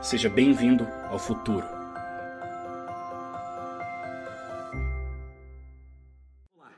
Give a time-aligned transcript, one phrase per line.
[0.00, 1.66] Seja bem-vindo ao futuro.
[6.54, 6.70] Olá,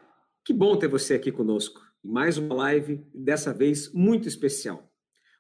[0.43, 4.91] que bom ter você aqui conosco em mais uma live, dessa vez muito especial,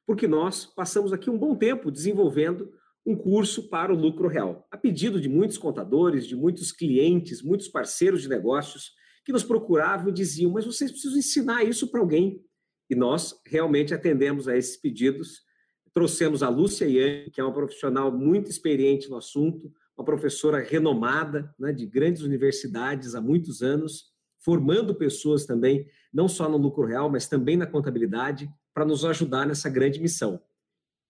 [0.06, 2.70] porque nós passamos aqui um bom tempo desenvolvendo
[3.04, 7.66] um curso para o lucro real, a pedido de muitos contadores, de muitos clientes, muitos
[7.66, 8.92] parceiros de negócios
[9.24, 12.44] que nos procuravam e diziam: Mas vocês precisam ensinar isso para alguém.
[12.90, 15.48] E nós realmente atendemos a esses pedidos.
[15.92, 21.54] Trouxemos a Lúcia Yang, que é uma profissional muito experiente no assunto, uma professora renomada
[21.58, 27.10] né, de grandes universidades há muitos anos, formando pessoas também, não só no lucro real,
[27.10, 30.40] mas também na contabilidade, para nos ajudar nessa grande missão.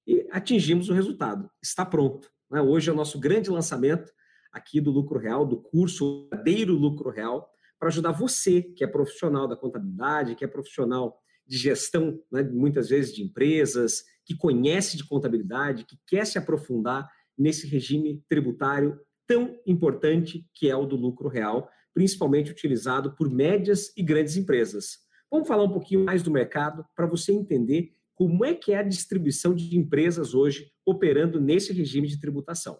[0.06, 2.30] E atingimos o resultado, está pronto.
[2.50, 2.60] Né?
[2.60, 4.12] Hoje é o nosso grande lançamento
[4.52, 9.46] aqui do lucro real, do curso Verdadeiro Lucro Real, para ajudar você, que é profissional
[9.46, 15.02] da contabilidade, que é profissional de gestão, né, muitas vezes de empresas, que conhece de
[15.02, 21.28] contabilidade, que quer se aprofundar nesse regime tributário tão importante que é o do lucro
[21.28, 24.98] real, principalmente utilizado por médias e grandes empresas.
[25.28, 28.84] Vamos falar um pouquinho mais do mercado para você entender como é que é a
[28.84, 32.78] distribuição de empresas hoje operando nesse regime de tributação.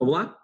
[0.00, 0.38] Vamos lá?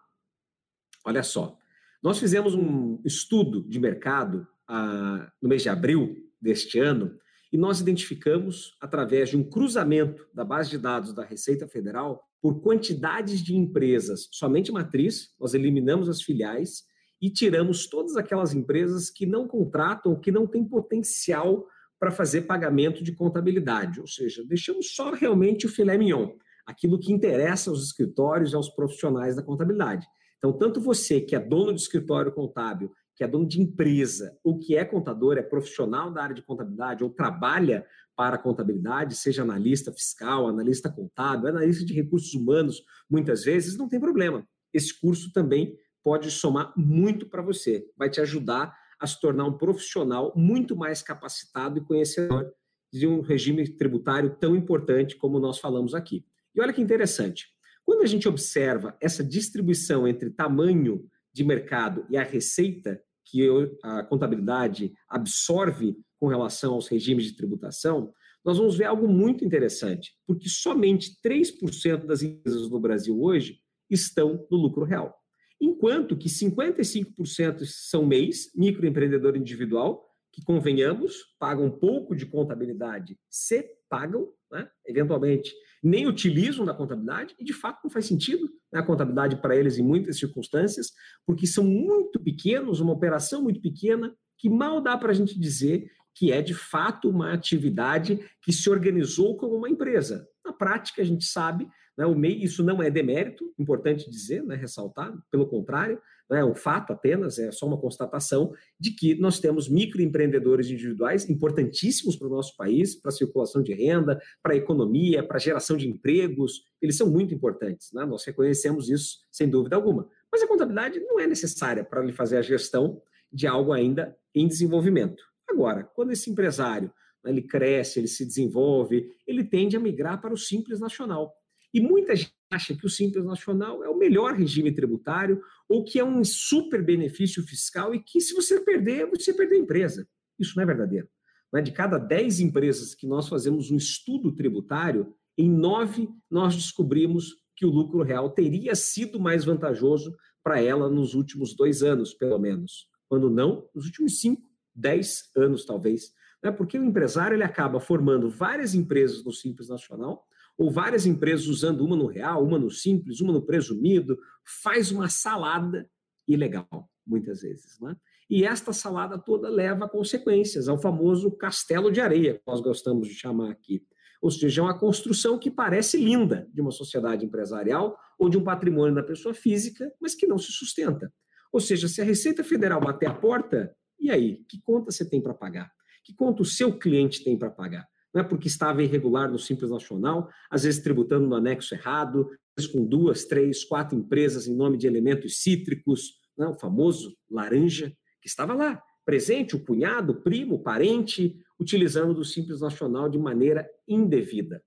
[1.02, 1.56] Olha só,
[2.02, 7.18] nós fizemos um estudo de mercado ah, no mês de abril deste ano
[7.52, 12.62] e nós identificamos, através de um cruzamento da base de dados da Receita Federal, por
[12.62, 16.84] quantidades de empresas, somente matriz, nós eliminamos as filiais
[17.20, 21.66] e tiramos todas aquelas empresas que não contratam, que não têm potencial
[22.00, 26.30] para fazer pagamento de contabilidade, ou seja, deixamos só realmente o filé mignon,
[26.66, 30.04] aquilo que interessa aos escritórios e aos profissionais da contabilidade.
[30.38, 32.90] Então, tanto você que é dono de escritório contábil,
[33.22, 37.04] que é dono de empresa, ou que é contador, é profissional da área de contabilidade,
[37.04, 43.44] ou trabalha para a contabilidade, seja analista fiscal, analista contábil, analista de recursos humanos, muitas
[43.44, 44.44] vezes, não tem problema.
[44.74, 49.56] Esse curso também pode somar muito para você, vai te ajudar a se tornar um
[49.56, 52.52] profissional muito mais capacitado e conhecedor
[52.92, 56.26] de um regime tributário tão importante como nós falamos aqui.
[56.56, 57.46] E olha que interessante,
[57.84, 63.48] quando a gente observa essa distribuição entre tamanho de mercado e a receita que
[63.82, 68.12] a contabilidade absorve com relação aos regimes de tributação,
[68.44, 74.46] nós vamos ver algo muito interessante, porque somente 3% das empresas no Brasil hoje estão
[74.50, 75.16] no lucro real,
[75.60, 84.32] enquanto que 55% são MEIs, microempreendedor individual, que convenhamos, pagam pouco de contabilidade, se pagam,
[84.50, 89.36] né, eventualmente nem utilizam da contabilidade e, de fato, não faz sentido né, a contabilidade
[89.36, 90.92] para eles em muitas circunstâncias,
[91.26, 95.90] porque são muito pequenos, uma operação muito pequena, que mal dá para a gente dizer
[96.14, 100.26] que é, de fato, uma atividade que se organizou como uma empresa.
[100.44, 101.66] Na prática, a gente sabe
[101.96, 102.06] né?
[102.06, 104.54] O MEI, isso não é demérito, importante dizer, né?
[104.54, 109.38] ressaltar, pelo contrário, não é um fato apenas, é só uma constatação de que nós
[109.38, 114.56] temos microempreendedores individuais importantíssimos para o nosso país, para a circulação de renda, para a
[114.56, 118.04] economia, para a geração de empregos, eles são muito importantes, né?
[118.04, 120.08] nós reconhecemos isso sem dúvida alguma.
[120.30, 124.48] Mas a contabilidade não é necessária para lhe fazer a gestão de algo ainda em
[124.48, 125.22] desenvolvimento.
[125.48, 126.90] Agora, quando esse empresário
[127.22, 131.34] né, ele cresce, ele se desenvolve, ele tende a migrar para o simples nacional.
[131.72, 135.98] E muita gente acha que o Simples Nacional é o melhor regime tributário ou que
[135.98, 140.06] é um super benefício fiscal e que se você perder, você perdeu a empresa.
[140.38, 141.08] Isso não é verdadeiro.
[141.54, 141.62] É?
[141.62, 147.64] De cada 10 empresas que nós fazemos um estudo tributário, em nove nós descobrimos que
[147.64, 152.88] o lucro real teria sido mais vantajoso para ela nos últimos dois anos, pelo menos.
[153.08, 154.42] Quando não, nos últimos cinco,
[154.74, 156.12] dez anos, talvez.
[156.42, 156.50] É?
[156.50, 160.26] Porque o empresário ele acaba formando várias empresas no Simples Nacional,
[160.58, 164.18] ou várias empresas usando uma no real, uma no simples, uma no presumido,
[164.62, 165.88] faz uma salada
[166.28, 167.78] ilegal, muitas vezes.
[167.80, 167.96] Né?
[168.28, 173.08] E esta salada toda leva a consequências, ao famoso castelo de areia, que nós gostamos
[173.08, 173.84] de chamar aqui.
[174.20, 178.44] Ou seja, é uma construção que parece linda de uma sociedade empresarial ou de um
[178.44, 181.12] patrimônio da pessoa física, mas que não se sustenta.
[181.52, 184.44] Ou seja, se a Receita Federal bater a porta, e aí?
[184.48, 185.72] Que conta você tem para pagar?
[186.04, 187.86] Que conta o seu cliente tem para pagar?
[188.14, 192.64] Não é porque estava irregular no Simples Nacional, às vezes tributando no anexo errado, às
[192.64, 196.50] vezes com duas, três, quatro empresas em nome de elementos cítricos, não, é?
[196.50, 202.24] o famoso laranja, que estava lá, presente, o cunhado, o primo, o parente, utilizando do
[202.24, 204.62] Simples Nacional de maneira indevida.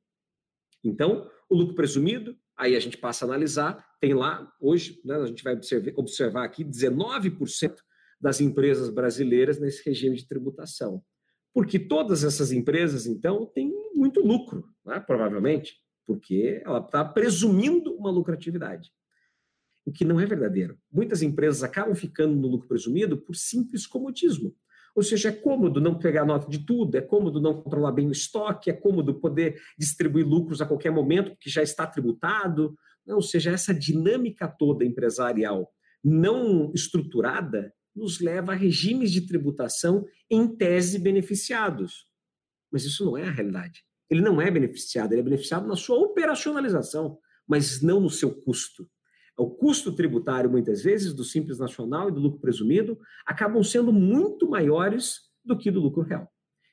[0.84, 5.26] Então, o lucro presumido, aí a gente passa a analisar, tem lá, hoje, né, a
[5.26, 5.58] gente vai
[5.96, 7.76] observar aqui, 19%
[8.20, 11.04] das empresas brasileiras nesse regime de tributação
[11.56, 15.00] porque todas essas empresas, então, têm muito lucro, né?
[15.00, 15.82] provavelmente.
[16.06, 18.92] porque ela está presumindo uma lucratividade.
[19.86, 20.78] O que não é verdadeiro.
[20.92, 24.54] Muitas empresas acabam ficando no lucro presumido por simples comodismo.
[24.94, 28.12] Ou seja, é cômodo não pegar nota de tudo, é cômodo não controlar bem o
[28.12, 32.78] estoque, é cômodo poder distribuir lucros a qualquer momento, porque já está tributado.
[33.08, 35.72] Ou seja, essa dinâmica toda empresarial
[36.04, 42.08] não estruturada nos leva a regimes de tributação em tese beneficiados.
[42.72, 43.84] Mas isso não é a realidade.
[44.10, 48.88] Ele não é beneficiado, ele é beneficiado na sua operacionalização, mas não no seu custo.
[49.38, 54.50] O custo tributário, muitas vezes, do Simples Nacional e do lucro presumido acabam sendo muito
[54.50, 56.32] maiores do que do lucro real.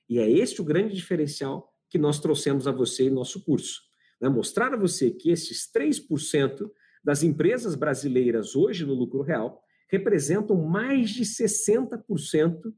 [0.08, 3.80] E é este o grande diferencial que nós trouxemos a você em nosso curso.
[4.20, 4.28] Né?
[4.28, 6.70] Mostrar a você que esses 3%
[7.02, 9.61] das empresas brasileiras hoje no lucro real
[9.92, 12.74] representam mais de 60%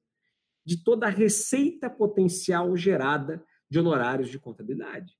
[0.66, 5.14] de toda a receita potencial gerada de honorários de contabilidade.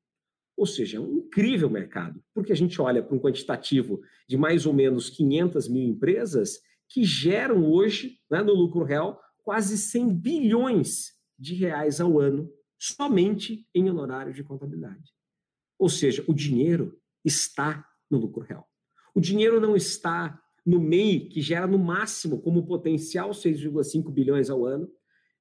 [0.57, 4.67] Ou seja, é um incrível mercado, porque a gente olha para um quantitativo de mais
[4.67, 11.13] ou menos 500 mil empresas que geram hoje, né, no lucro real, quase 100 bilhões
[11.39, 15.13] de reais ao ano somente em honorários de contabilidade.
[15.79, 18.69] Ou seja, o dinheiro está no lucro real.
[19.15, 24.65] O dinheiro não está no MEI, que gera no máximo como potencial 6,5 bilhões ao
[24.65, 24.89] ano,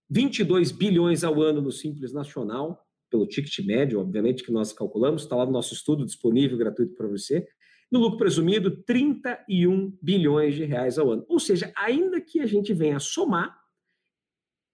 [0.09, 5.35] 22 bilhões ao ano no Simples Nacional, pelo ticket médio, obviamente, que nós calculamos, está
[5.35, 7.47] lá no nosso estudo disponível gratuito para você.
[7.91, 11.23] No lucro presumido, 31 bilhões de reais ao ano.
[11.29, 13.55] Ou seja, ainda que a gente venha somar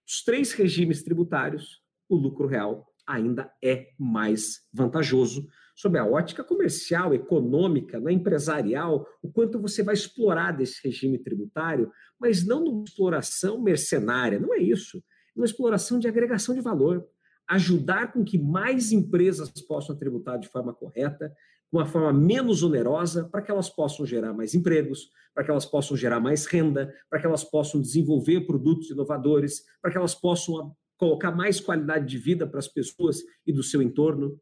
[0.08, 5.46] os três regimes tributários, o lucro real ainda é mais vantajoso
[5.80, 11.90] sob a ótica comercial, econômica, né, empresarial, o quanto você vai explorar desse regime tributário,
[12.20, 14.98] mas não numa exploração mercenária, não é isso.
[14.98, 17.06] É uma exploração de agregação de valor
[17.48, 23.24] ajudar com que mais empresas possam tributar de forma correta, de uma forma menos onerosa,
[23.24, 27.18] para que elas possam gerar mais empregos, para que elas possam gerar mais renda, para
[27.18, 32.46] que elas possam desenvolver produtos inovadores, para que elas possam colocar mais qualidade de vida
[32.46, 34.38] para as pessoas e do seu entorno.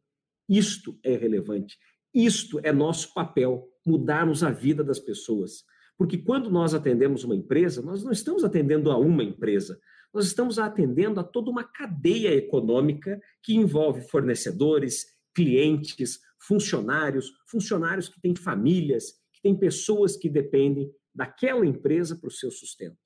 [0.49, 1.77] Isto é relevante.
[2.13, 5.63] Isto é nosso papel, mudarmos a vida das pessoas.
[5.95, 9.79] Porque quando nós atendemos uma empresa, nós não estamos atendendo a uma empresa,
[10.13, 15.05] nós estamos atendendo a toda uma cadeia econômica que envolve fornecedores,
[15.35, 22.31] clientes, funcionários, funcionários que têm famílias, que têm pessoas que dependem daquela empresa para o
[22.31, 22.97] seu sustento.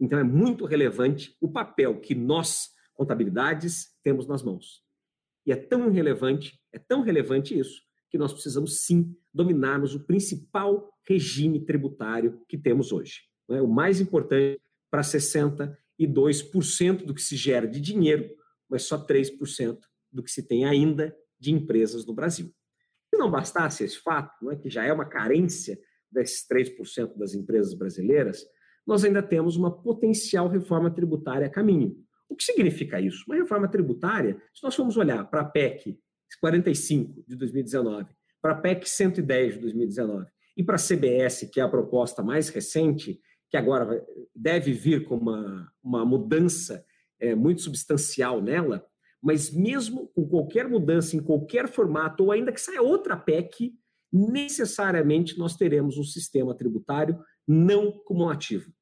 [0.00, 4.87] Então é muito relevante o papel que nós, contabilidades, temos nas mãos.
[5.48, 7.80] E é tão relevante, é tão relevante isso,
[8.10, 13.22] que nós precisamos sim dominarmos o principal regime tributário que temos hoje.
[13.50, 13.62] É?
[13.62, 14.60] O mais importante
[14.90, 18.28] para 60 e 2% do que se gera de dinheiro,
[18.68, 19.78] mas só 3%
[20.12, 22.52] do que se tem ainda de empresas no Brasil.
[23.08, 25.80] Se não bastasse esse fato, é, que já é uma carência
[26.12, 28.44] desses 3% das empresas brasileiras,
[28.86, 31.96] nós ainda temos uma potencial reforma tributária a caminho.
[32.28, 33.24] O que significa isso?
[33.26, 35.98] Uma reforma tributária, se nós formos olhar para a PEC
[36.40, 38.06] 45 de 2019,
[38.40, 40.26] para a PEC 110 de 2019
[40.56, 43.20] e para a CBS, que é a proposta mais recente,
[43.50, 44.04] que agora
[44.34, 46.84] deve vir com uma, uma mudança
[47.18, 48.84] é, muito substancial nela,
[49.22, 53.72] mas mesmo com qualquer mudança em qualquer formato, ou ainda que saia outra PEC,
[54.12, 58.72] necessariamente nós teremos um sistema tributário não cumulativo.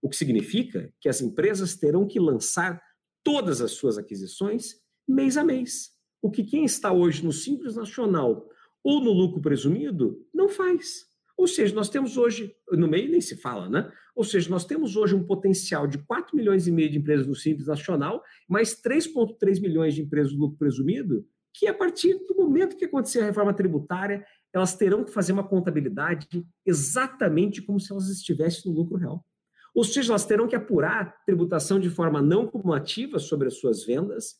[0.00, 2.80] O que significa que as empresas terão que lançar
[3.24, 4.76] todas as suas aquisições
[5.06, 5.90] mês a mês.
[6.20, 8.48] O que quem está hoje no Simples Nacional
[8.82, 11.06] ou no lucro presumido não faz.
[11.36, 13.90] Ou seja, nós temos hoje, no meio nem se fala, né?
[14.16, 17.34] Ou seja, nós temos hoje um potencial de 4 milhões e meio de empresas no
[17.34, 21.24] Simples Nacional, mais 3,3 milhões de empresas do lucro presumido,
[21.54, 25.46] que a partir do momento que acontecer a reforma tributária, elas terão que fazer uma
[25.46, 29.24] contabilidade exatamente como se elas estivessem no lucro real.
[29.74, 34.36] Ou seja, elas terão que apurar tributação de forma não cumulativa sobre as suas vendas,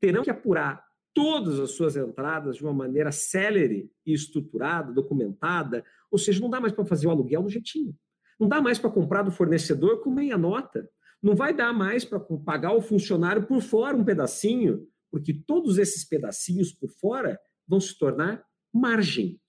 [0.00, 0.84] terão que apurar
[1.14, 6.60] todas as suas entradas de uma maneira célere e estruturada, documentada, ou seja, não dá
[6.60, 7.94] mais para fazer o aluguel no jeitinho.
[8.40, 10.88] Não dá mais para comprar do fornecedor com meia nota.
[11.22, 16.04] Não vai dar mais para pagar o funcionário por fora um pedacinho, porque todos esses
[16.04, 19.40] pedacinhos por fora vão se tornar margem.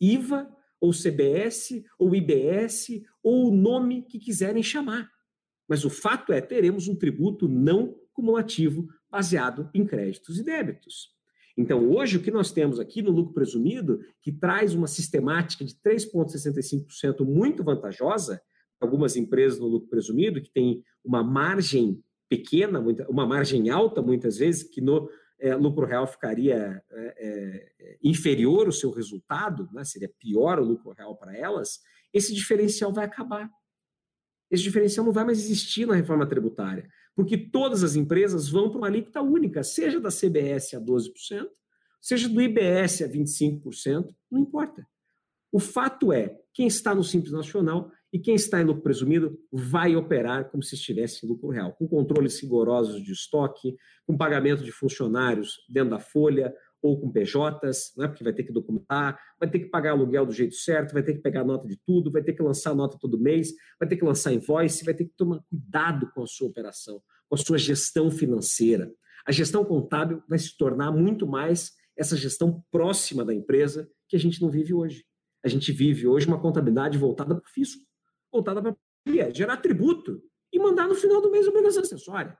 [0.00, 5.10] IVA, ou CBS, ou IBS, ou o nome que quiserem chamar.
[5.68, 11.10] Mas o fato é, teremos um tributo não cumulativo baseado em créditos e débitos.
[11.56, 15.74] Então, hoje, o que nós temos aqui no lucro presumido, que traz uma sistemática de
[15.74, 18.40] 3,65% muito vantajosa,
[18.80, 24.62] algumas empresas no lucro presumido, que tem uma margem pequena, uma margem alta, muitas vezes,
[24.62, 30.58] que no é, lucro real ficaria é, é, inferior o seu resultado, né, seria pior
[30.58, 31.80] o lucro real para elas,
[32.12, 33.50] esse diferencial vai acabar.
[34.50, 38.78] Esse diferencial não vai mais existir na reforma tributária, porque todas as empresas vão para
[38.78, 41.48] uma alíquota única, seja da CBS a 12%,
[42.00, 44.86] seja do IBS a 25%, não importa.
[45.52, 49.94] O fato é, quem está no Simples Nacional e quem está em lucro presumido vai
[49.94, 53.76] operar como se estivesse em lucro real, com controles rigorosos de estoque,
[54.06, 58.52] com pagamento de funcionários dentro da folha ou com PJs, né, porque vai ter que
[58.52, 61.78] documentar, vai ter que pagar aluguel do jeito certo, vai ter que pegar nota de
[61.84, 65.04] tudo, vai ter que lançar nota todo mês, vai ter que lançar invoice, vai ter
[65.04, 68.90] que tomar cuidado com a sua operação, com a sua gestão financeira.
[69.26, 74.18] A gestão contábil vai se tornar muito mais essa gestão próxima da empresa que a
[74.18, 75.04] gente não vive hoje.
[75.44, 77.82] A gente vive hoje uma contabilidade voltada para o fisco,
[78.32, 80.22] voltada para a gerar tributo
[80.52, 82.36] e mandar no final do mês o menos acessória.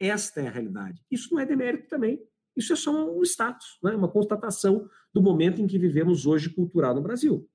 [0.00, 1.02] Esta é a realidade.
[1.10, 2.22] Isso não é demérito também.
[2.58, 3.92] Isso é só um status, né?
[3.92, 7.48] uma constatação do momento em que vivemos hoje cultural no Brasil.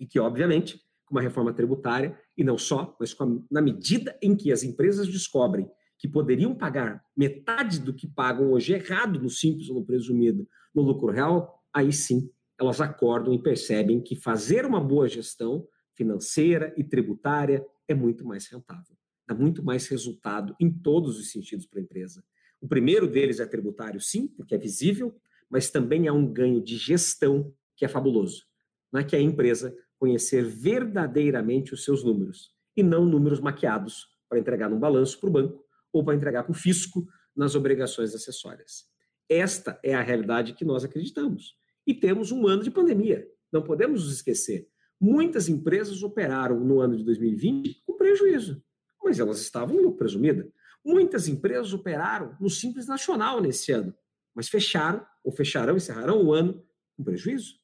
[0.00, 4.34] E que, obviamente, com uma reforma tributária, e não só, mas a, na medida em
[4.34, 9.68] que as empresas descobrem que poderiam pagar metade do que pagam hoje errado no simples
[9.68, 14.80] ou no presumido no lucro real, aí sim elas acordam e percebem que fazer uma
[14.80, 21.18] boa gestão financeira e tributária é muito mais rentável, dá muito mais resultado em todos
[21.18, 22.24] os sentidos para a empresa.
[22.64, 25.14] O primeiro deles é tributário, sim, porque é visível,
[25.50, 28.46] mas também há um ganho de gestão que é fabuloso.
[28.90, 34.38] Não é que a empresa conhecer verdadeiramente os seus números e não números maquiados para
[34.38, 37.06] entregar num balanço para o banco ou para entregar para o fisco
[37.36, 38.84] nas obrigações acessórias.
[39.28, 41.58] Esta é a realidade que nós acreditamos.
[41.86, 43.28] E temos um ano de pandemia.
[43.52, 44.70] Não podemos nos esquecer.
[44.98, 48.64] Muitas empresas operaram no ano de 2020 com prejuízo,
[49.04, 50.50] mas elas estavam no presumido.
[50.84, 53.94] Muitas empresas operaram no Simples Nacional nesse ano,
[54.34, 56.62] mas fecharam, ou fecharão, encerrarão o ano
[56.96, 57.58] com prejuízo.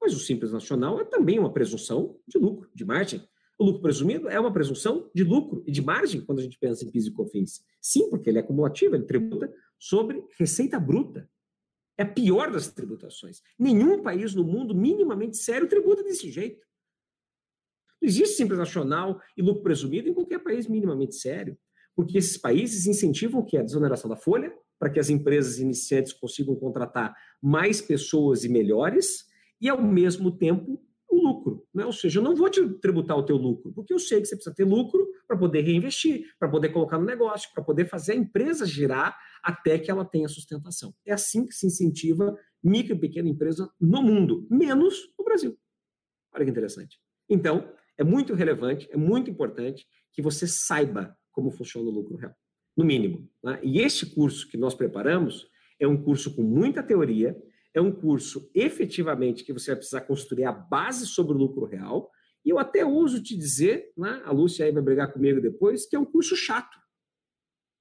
[0.00, 3.22] Mas o Simples Nacional é também uma presunção de lucro, de margem.
[3.58, 6.84] O lucro presumido é uma presunção de lucro e de margem quando a gente pensa
[6.84, 7.62] em PIS e COFINS.
[7.80, 11.28] Sim, porque ele é acumulativo, ele tributa sobre receita bruta.
[11.98, 13.42] É a pior das tributações.
[13.58, 16.66] Nenhum país no mundo minimamente sério tributa desse jeito.
[18.00, 21.58] Não existe Simples Nacional e lucro presumido em qualquer país minimamente sério
[22.00, 23.58] porque esses países incentivam que?
[23.58, 29.26] A desoneração da folha, para que as empresas iniciantes consigam contratar mais pessoas e melhores,
[29.60, 31.62] e ao mesmo tempo o lucro.
[31.74, 31.84] Né?
[31.84, 34.34] Ou seja, eu não vou te tributar o teu lucro, porque eu sei que você
[34.34, 38.16] precisa ter lucro para poder reinvestir, para poder colocar no negócio, para poder fazer a
[38.16, 39.14] empresa girar
[39.44, 40.94] até que ela tenha sustentação.
[41.04, 45.54] É assim que se incentiva micro e pequena empresa no mundo, menos no Brasil.
[46.32, 46.98] Olha que interessante.
[47.28, 52.34] Então, é muito relevante, é muito importante que você saiba como funciona o lucro real,
[52.76, 53.28] no mínimo.
[53.42, 53.60] Né?
[53.62, 57.36] E este curso que nós preparamos é um curso com muita teoria,
[57.72, 62.10] é um curso efetivamente que você vai precisar construir a base sobre o lucro real,
[62.44, 65.94] e eu até ouso te dizer, né, a Lúcia aí vai brigar comigo depois, que
[65.94, 66.78] é um curso chato.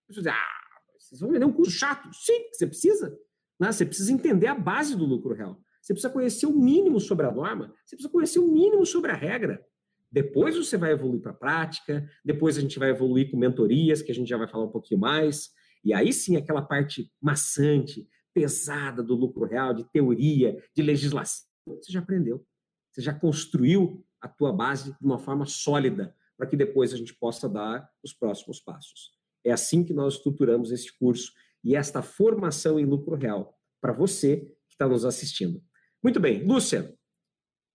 [0.09, 0.59] Você diz, ah,
[0.97, 2.09] vocês vão vender um curso chato?
[2.13, 3.17] Sim, você precisa.
[3.59, 3.71] Né?
[3.71, 5.61] Você precisa entender a base do lucro real.
[5.81, 9.15] Você precisa conhecer o mínimo sobre a norma, você precisa conhecer o mínimo sobre a
[9.15, 9.65] regra.
[10.11, 14.11] Depois você vai evoluir para a prática, depois a gente vai evoluir com mentorias, que
[14.11, 15.49] a gente já vai falar um pouquinho mais.
[15.83, 21.91] E aí sim, aquela parte maçante, pesada do lucro real, de teoria, de legislação, você
[21.91, 22.45] já aprendeu.
[22.91, 27.13] Você já construiu a tua base de uma forma sólida, para que depois a gente
[27.13, 29.11] possa dar os próximos passos.
[29.43, 31.31] É assim que nós estruturamos esse curso
[31.63, 34.37] e esta formação em lucro real para você
[34.67, 35.63] que está nos assistindo.
[36.01, 36.93] Muito bem, Lúcia,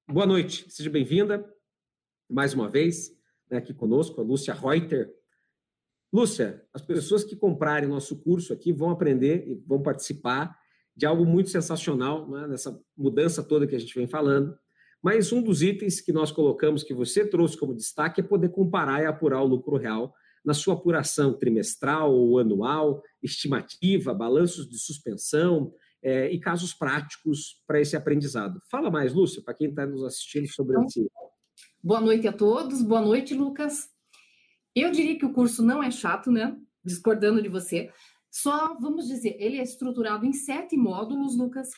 [0.09, 1.54] boa noite, seja bem-vinda
[2.29, 3.11] mais uma vez,
[3.51, 5.13] né, aqui conosco, a Lúcia Reuter.
[6.13, 10.57] Lúcia, as pessoas que comprarem nosso curso aqui vão aprender e vão participar
[10.97, 14.57] de algo muito sensacional, né, nessa mudança toda que a gente vem falando.
[15.03, 19.03] Mas um dos itens que nós colocamos, que você trouxe como destaque, é poder comparar
[19.03, 20.15] e apurar o lucro real
[20.45, 27.81] na sua apuração trimestral ou anual, estimativa, balanços de suspensão é, e casos práticos para
[27.81, 28.61] esse aprendizado.
[28.71, 31.07] Fala mais, Lúcia, para quem está nos assistindo sobre então, esse
[31.85, 32.81] Boa noite a todos.
[32.81, 33.91] Boa noite, Lucas.
[34.75, 36.57] Eu diria que o curso não é chato, né?
[36.83, 37.93] Discordando de você.
[38.31, 41.69] Só, vamos dizer, ele é estruturado em sete módulos, Lucas.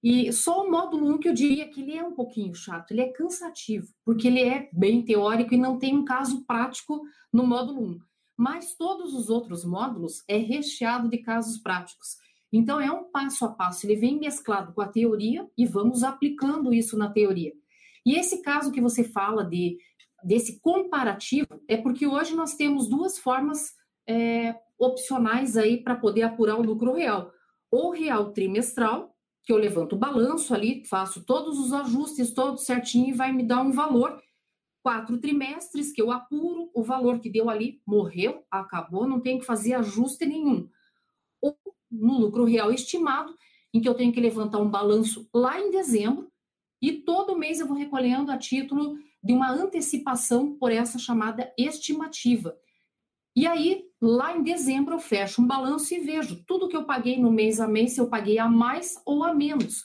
[0.00, 2.92] E só o módulo 1 um que eu diria que ele é um pouquinho chato,
[2.92, 7.44] ele é cansativo, porque ele é bem teórico e não tem um caso prático no
[7.44, 7.84] módulo 1.
[7.84, 7.98] Um.
[8.36, 12.16] Mas todos os outros módulos é recheado de casos práticos.
[12.52, 16.72] Então é um passo a passo, ele vem mesclado com a teoria e vamos aplicando
[16.72, 17.52] isso na teoria.
[18.08, 19.76] E esse caso que você fala de
[20.24, 23.74] desse comparativo é porque hoje nós temos duas formas
[24.08, 27.30] é, opcionais aí para poder apurar o lucro real.
[27.70, 33.10] ou real trimestral, que eu levanto o balanço ali, faço todos os ajustes, todos certinho,
[33.10, 34.18] e vai me dar um valor.
[34.82, 39.44] Quatro trimestres que eu apuro, o valor que deu ali morreu, acabou, não tem que
[39.44, 40.66] fazer ajuste nenhum.
[41.42, 41.54] Ou
[41.90, 43.36] no lucro real estimado,
[43.74, 46.32] em que eu tenho que levantar um balanço lá em dezembro,
[46.80, 52.56] e todo mês eu vou recolhendo a título de uma antecipação por essa chamada estimativa.
[53.34, 57.20] E aí, lá em dezembro, eu fecho um balanço e vejo tudo que eu paguei
[57.20, 59.84] no mês a mês, se eu paguei a mais ou a menos.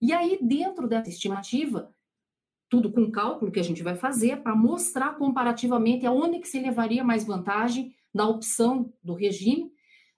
[0.00, 1.94] E aí, dentro dessa estimativa,
[2.68, 7.04] tudo com cálculo que a gente vai fazer para mostrar comparativamente aonde que se levaria
[7.04, 9.70] mais vantagem na opção do regime.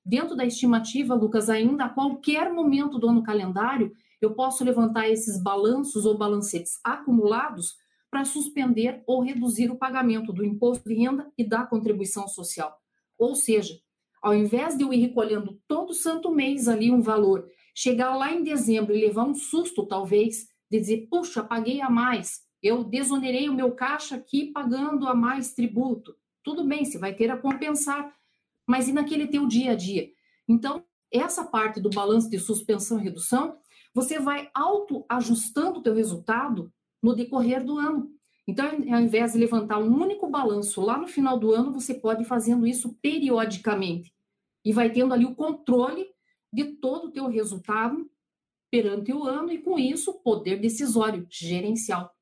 [0.05, 5.43] Dentro da estimativa, Lucas, ainda a qualquer momento do ano calendário, eu posso levantar esses
[5.43, 7.77] balanços ou balancetes acumulados
[8.11, 12.77] para suspender ou reduzir o pagamento do imposto de renda e da contribuição social.
[13.19, 13.75] Ou seja,
[14.23, 18.43] ao invés de eu ir recolhendo todo santo mês ali um valor, chegar lá em
[18.43, 23.55] dezembro e levar um susto, talvez, de dizer, puxa, paguei a mais, eu desonerei o
[23.55, 26.15] meu caixa aqui pagando a mais tributo.
[26.45, 28.13] Tudo bem, você vai ter a compensar,
[28.67, 30.11] mas e naquele teu dia a dia?
[30.49, 33.59] Então, essa parte do balanço de suspensão e redução,
[33.95, 38.11] você vai autoajustando o teu resultado no decorrer do ano.
[38.47, 42.23] Então, ao invés de levantar um único balanço lá no final do ano, você pode
[42.23, 44.13] ir fazendo isso periodicamente
[44.65, 46.07] e vai tendo ali o controle
[46.53, 48.11] de todo o teu resultado
[48.71, 52.15] perante o ano e com isso poder decisório gerencial.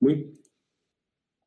[0.00, 0.40] Muito,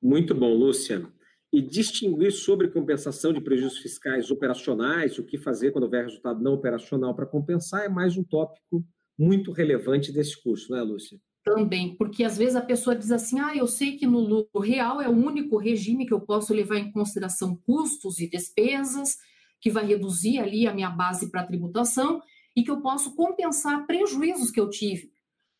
[0.01, 1.12] muito bom, Lúcia.
[1.55, 6.51] E distinguir sobre compensação de prejuízos fiscais operacionais, o que fazer quando houver resultado não
[6.51, 8.83] operacional para compensar, é mais um tópico
[9.17, 11.17] muito relevante desse curso, não é, Lúcia?
[11.45, 15.01] Também, porque às vezes a pessoa diz assim: ah, eu sei que no lucro real
[15.01, 19.15] é o único regime que eu posso levar em consideração custos e despesas,
[19.62, 22.21] que vai reduzir ali a minha base para tributação
[22.53, 25.09] e que eu posso compensar prejuízos que eu tive.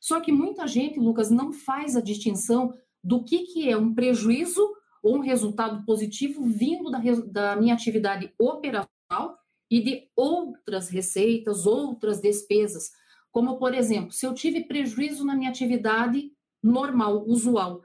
[0.02, 4.75] Só que muita gente, Lucas, não faz a distinção do que, que é um prejuízo
[5.06, 9.38] um resultado positivo vindo da, da minha atividade operacional
[9.70, 12.90] e de outras receitas, outras despesas
[13.36, 16.32] como, por exemplo, se eu tive prejuízo na minha atividade
[16.64, 17.82] normal, usual,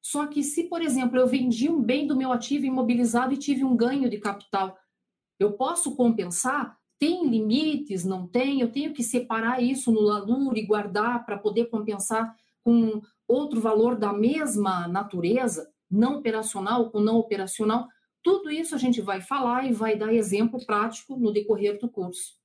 [0.00, 3.64] só que se, por exemplo, eu vendi um bem do meu ativo imobilizado e tive
[3.64, 4.78] um ganho de capital,
[5.40, 6.78] eu posso compensar?
[7.00, 8.04] Tem limites?
[8.04, 8.60] Não tem?
[8.60, 13.96] Eu tenho que separar isso no LALUR e guardar para poder compensar com outro valor
[13.96, 17.86] da mesma natureza, não operacional com não operacional?
[18.22, 22.40] Tudo isso a gente vai falar e vai dar exemplo prático no decorrer do curso.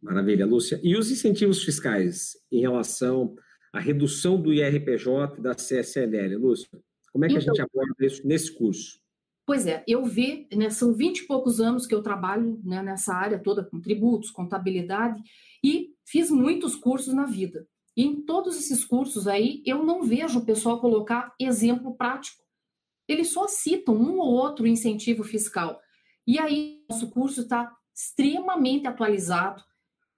[0.00, 0.80] Maravilha, Lúcia.
[0.82, 3.34] E os incentivos fiscais em relação
[3.72, 6.68] à redução do IRPJ e da CSLL, Lúcia?
[7.12, 9.00] Como é que então, a gente aborda isso nesse curso?
[9.44, 13.14] Pois é, eu vi, né, são 20 e poucos anos que eu trabalho né, nessa
[13.14, 15.22] área toda com tributos, contabilidade,
[15.64, 17.66] e fiz muitos cursos na vida.
[18.00, 22.44] Em todos esses cursos aí, eu não vejo o pessoal colocar exemplo prático.
[23.08, 25.80] Eles só citam um ou outro incentivo fiscal.
[26.24, 29.64] E aí, nosso curso está extremamente atualizado,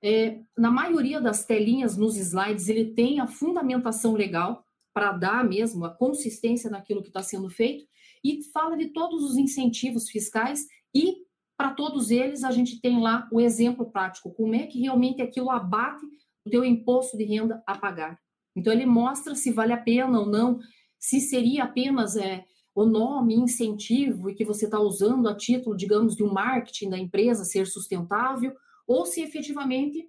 [0.02, 5.84] é, na maioria das telinhas nos slides, ele tem a fundamentação legal para dar mesmo
[5.84, 7.86] a consistência naquilo que está sendo feito
[8.24, 11.24] e fala de todos os incentivos fiscais e
[11.56, 15.50] para todos eles a gente tem lá o exemplo prático, como é que realmente aquilo
[15.50, 16.04] abate
[16.50, 18.18] teu imposto de renda a pagar.
[18.54, 20.58] Então ele mostra se vale a pena ou não,
[20.98, 26.14] se seria apenas é, o nome incentivo e que você está usando a título, digamos,
[26.14, 28.54] de um marketing da empresa ser sustentável
[28.86, 30.08] ou se efetivamente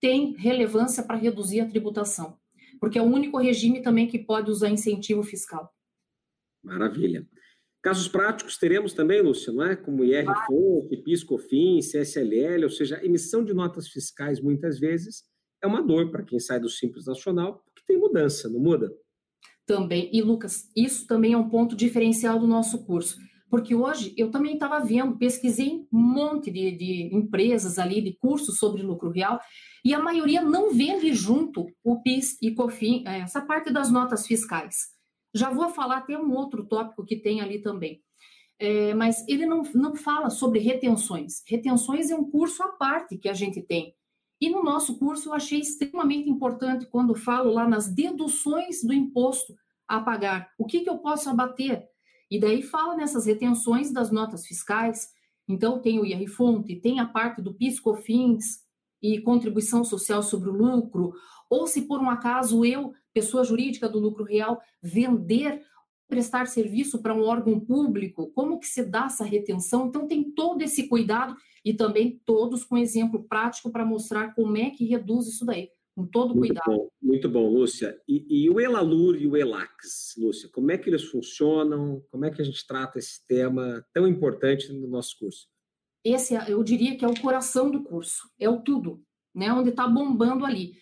[0.00, 2.36] tem relevância para reduzir a tributação,
[2.80, 5.72] porque é o único regime também que pode usar incentivo fiscal.
[6.62, 7.26] Maravilha.
[7.82, 9.74] Casos práticos teremos também, Lúcia, não é?
[9.74, 15.24] Como IR Fonte, PIS, COFINS, CSLL, ou seja, emissão de notas fiscais muitas vezes
[15.62, 18.92] é uma dor para quem sai do Simples Nacional, porque tem mudança, não muda?
[19.64, 20.10] Também.
[20.12, 23.16] E, Lucas, isso também é um ponto diferencial do nosso curso
[23.52, 28.56] porque hoje eu também estava vendo, pesquisei um monte de, de, empresas ali, de cursos
[28.56, 29.38] sobre lucro real,
[29.84, 34.26] e a maioria não vende junto o PIS e COFIN, é, essa parte das notas
[34.26, 34.76] fiscais.
[35.34, 38.00] Já vou falar até um outro tópico que tem ali também.
[38.58, 41.42] É, mas ele não, não fala sobre retenções.
[41.46, 43.94] Retenções é um curso à parte que a gente tem.
[44.42, 49.54] E no nosso curso eu achei extremamente importante quando falo lá nas deduções do imposto
[49.86, 50.50] a pagar.
[50.58, 51.86] O que, que eu posso abater?
[52.28, 55.10] E daí fala nessas retenções das notas fiscais.
[55.46, 58.64] Então, tem o IR-Fonte, tem a parte do PIS-COFINS
[59.00, 61.12] e contribuição social sobre o lucro.
[61.48, 65.62] Ou se por um acaso eu, pessoa jurídica do lucro real, vender,
[66.08, 69.86] prestar serviço para um órgão público, como que se dá essa retenção?
[69.86, 74.70] Então, tem todo esse cuidado e também todos com exemplo prático para mostrar como é
[74.70, 76.66] que reduz isso daí, com todo muito cuidado.
[76.66, 77.96] Bom, muito bom, Lúcia.
[78.08, 82.02] E, e, o Elalur e o Elax, Lúcia, como é que eles funcionam?
[82.10, 85.46] Como é que a gente trata esse tema tão importante no nosso curso?
[86.04, 89.02] Esse, é, eu diria que é o coração do curso, é o tudo,
[89.34, 89.52] né?
[89.52, 90.72] Onde está bombando ali.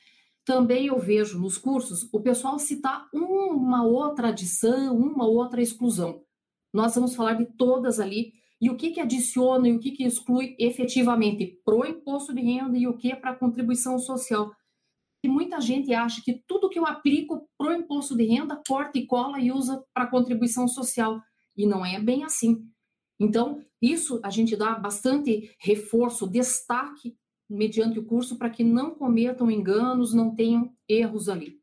[0.47, 6.25] Também eu vejo nos cursos o pessoal citar uma outra adição, uma outra exclusão.
[6.73, 10.05] Nós vamos falar de todas ali e o que, que adiciona e o que, que
[10.05, 14.53] exclui efetivamente para o imposto de renda e o que para a contribuição social.
[15.23, 18.99] E muita gente acha que tudo que eu aplico para o imposto de renda corta
[18.99, 21.21] e cola e usa para contribuição social.
[21.57, 22.67] E não é bem assim.
[23.19, 27.15] Então, isso a gente dá bastante reforço, destaque
[27.49, 31.61] mediante o curso para que não cometam enganos, não tenham erros ali.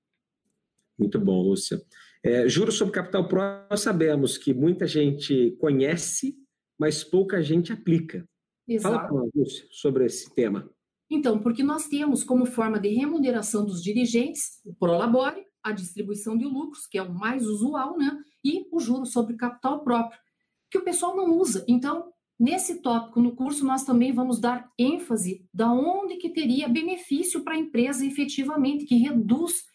[0.97, 1.81] Muito bom, Lúcia.
[2.23, 6.36] É, juros sobre capital próprio, nós sabemos que muita gente conhece,
[6.79, 8.27] mas pouca gente aplica.
[8.67, 8.95] Exato.
[8.95, 10.69] Fala para nós, Lúcia, sobre esse tema.
[11.09, 16.45] Então, porque nós temos como forma de remuneração dos dirigentes o prolabore, a distribuição de
[16.45, 18.17] lucros, que é o mais usual, né?
[18.43, 20.19] E o juro sobre capital próprio,
[20.69, 21.63] que o pessoal não usa.
[21.67, 27.43] Então, Nesse tópico, no curso, nós também vamos dar ênfase da onde que teria benefício
[27.43, 29.65] para a empresa efetivamente, que reduz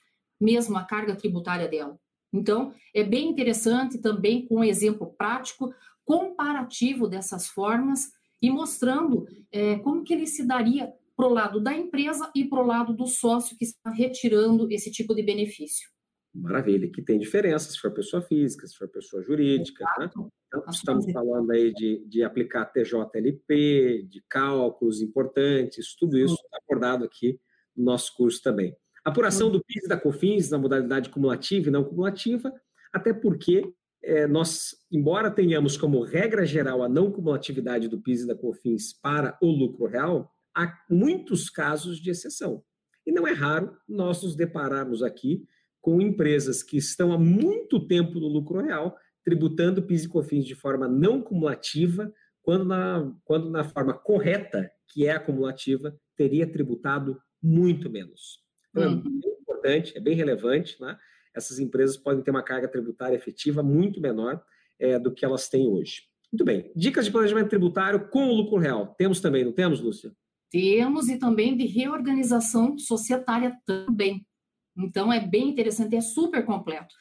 [0.40, 1.98] mesmo a carga tributária dela.
[2.32, 8.10] Então, é bem interessante também com um exemplo prático, comparativo dessas formas
[8.40, 12.60] e mostrando é, como que ele se daria para o lado da empresa e para
[12.60, 15.88] o lado do sócio que está retirando esse tipo de benefício.
[16.34, 19.84] Maravilha, que tem diferença se for pessoa física, se for pessoa jurídica.
[19.98, 20.10] Né?
[20.48, 27.04] Então, estamos falando aí de, de aplicar TJLP, de cálculos importantes, tudo isso está abordado
[27.04, 27.38] aqui
[27.76, 28.74] no nosso curso também.
[29.04, 32.52] Apuração do PIS e da COFINS na modalidade cumulativa e não cumulativa,
[32.92, 33.70] até porque
[34.04, 38.92] é, nós, embora tenhamos como regra geral a não cumulatividade do PIS e da COFINS
[39.00, 42.62] para o lucro real, há muitos casos de exceção.
[43.06, 45.46] E não é raro nós nos depararmos aqui
[45.80, 50.54] com empresas que estão há muito tempo no lucro real, tributando PIS e COFINS de
[50.54, 52.12] forma não cumulativa,
[52.42, 58.40] quando na, quando na forma correta, que é acumulativa, teria tributado muito menos.
[58.70, 58.98] Então, é uhum.
[58.98, 60.98] é bem importante, é bem relevante, né?
[61.34, 64.42] Essas empresas podem ter uma carga tributária efetiva muito menor
[64.78, 66.02] é, do que elas têm hoje.
[66.32, 66.72] Muito bem.
[66.74, 68.94] Dicas de planejamento tributário com o lucro real.
[68.96, 70.12] Temos também, não temos, Lúcia?
[70.50, 74.26] Temos e também de reorganização societária também.
[74.76, 76.94] Então, é bem interessante, é super completo.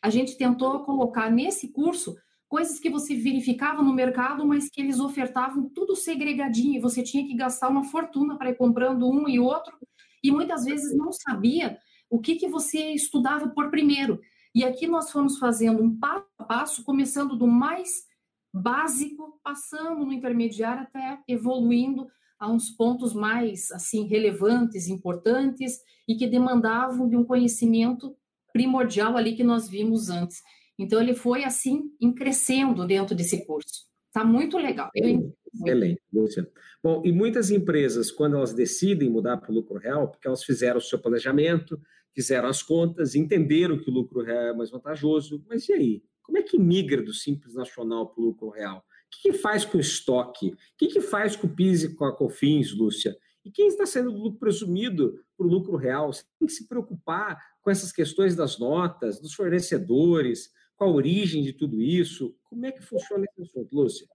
[0.00, 2.16] A gente tentou colocar nesse curso
[2.48, 7.26] coisas que você verificava no mercado, mas que eles ofertavam tudo segregadinho, e você tinha
[7.26, 9.76] que gastar uma fortuna para ir comprando um e outro,
[10.22, 11.78] e muitas vezes não sabia
[12.10, 14.20] o que, que você estudava por primeiro.
[14.54, 18.06] E aqui nós fomos fazendo um passo a passo, começando do mais
[18.52, 22.06] básico, passando no intermediário até evoluindo
[22.38, 28.16] a uns pontos mais assim relevantes, importantes e que demandavam de um conhecimento
[28.52, 30.40] primordial ali que nós vimos antes.
[30.78, 33.86] Então ele foi assim crescendo dentro desse curso.
[34.06, 34.90] Está muito legal.
[34.94, 35.34] Eu...
[35.54, 36.48] Excelente, Lúcia.
[36.82, 40.78] Bom, e muitas empresas, quando elas decidem mudar para o lucro real, porque elas fizeram
[40.78, 41.80] o seu planejamento,
[42.18, 46.02] fizeram as contas, entenderam que o lucro real é mais vantajoso, mas e aí?
[46.20, 48.78] Como é que migra do Simples Nacional para o lucro real?
[48.78, 50.48] O que, que faz com o estoque?
[50.48, 53.16] O que, que faz com o PIS e com a COFINS, Lúcia?
[53.44, 56.12] E quem está saindo do lucro presumido para o lucro real?
[56.12, 61.44] Você tem que se preocupar com essas questões das notas, dos fornecedores, com a origem
[61.44, 62.34] de tudo isso.
[62.42, 64.08] Como é que funciona esse assunto, Lúcia?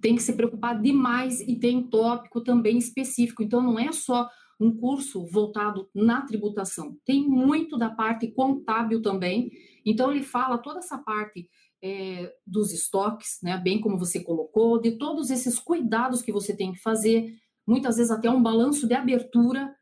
[0.00, 3.42] Tem que se preocupar demais e tem tópico também específico.
[3.42, 4.26] Então, não é só
[4.58, 9.52] um curso voltado na tributação, tem muito da parte contábil também.
[9.84, 11.48] Então, ele fala toda essa parte
[11.82, 16.72] é, dos estoques, né, bem como você colocou, de todos esses cuidados que você tem
[16.72, 17.34] que fazer,
[17.66, 19.74] muitas vezes até um balanço de abertura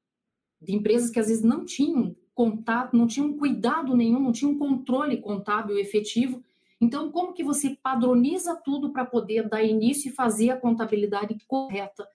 [0.60, 5.20] de empresas que às vezes não tinham contato, não tinham cuidado nenhum, não tinham controle
[5.20, 6.42] contábil efetivo.
[6.80, 12.06] Então, como que você padroniza tudo para poder dar início e fazer a contabilidade correta?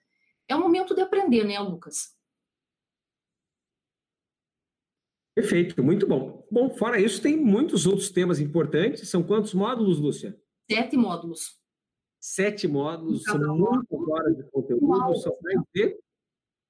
[0.46, 2.19] É o momento de aprender, né, Lucas?
[5.40, 6.46] Perfeito, muito bom.
[6.50, 9.08] Bom, fora isso, tem muitos outros temas importantes.
[9.08, 10.38] São quantos módulos, Lúcia?
[10.70, 11.58] Sete módulos.
[12.20, 15.98] Sete módulos, são muitas horas de conteúdo, são mais de...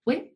[0.06, 0.32] Oi?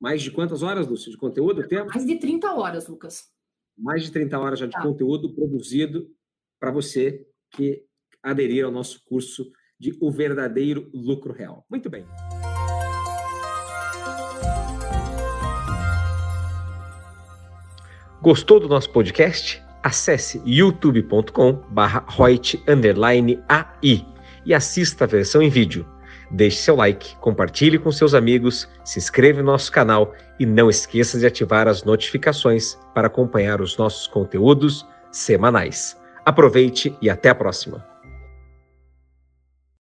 [0.00, 1.68] Mais de quantas horas, Lúcia, de conteúdo?
[1.68, 1.90] Tempo?
[1.90, 3.30] Mais de 30 horas, Lucas.
[3.76, 4.82] Mais de 30 horas já de tá.
[4.82, 6.10] conteúdo produzido
[6.58, 7.84] para você que
[8.22, 11.66] aderir ao nosso curso de O Verdadeiro Lucro Real.
[11.68, 12.06] Muito bem.
[18.24, 19.62] Gostou do nosso podcast?
[19.82, 24.06] Acesse youtube.com barra AI
[24.46, 25.86] e assista a versão em vídeo.
[26.30, 31.18] Deixe seu like, compartilhe com seus amigos, se inscreva no nosso canal e não esqueça
[31.18, 35.94] de ativar as notificações para acompanhar os nossos conteúdos semanais.
[36.24, 37.93] Aproveite e até a próxima!